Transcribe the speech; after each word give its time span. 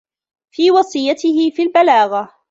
فِي 0.55 0.71
وَصِيَّتِهِ 0.71 1.49
فِي 1.55 1.63
الْبَلَاغَةِ 1.63 2.33